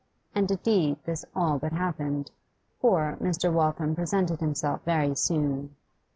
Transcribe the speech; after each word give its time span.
And 0.33 0.49
indeed 0.49 0.97
this 1.05 1.25
all 1.35 1.59
but 1.59 1.73
happened, 1.73 2.31
for 2.79 3.17
Mr. 3.21 3.53
Waltham 3.53 3.93
presented 3.93 4.39
himself 4.39 4.81
very 4.83 5.13
soon. 5.13 5.75